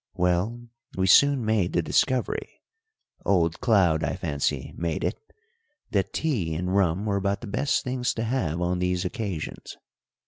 [0.15, 2.63] Well, we soon made the discovery
[3.23, 5.13] old Cloud, I fancy, made it
[5.91, 9.77] that tea and rum were about the best things to have on these occasions.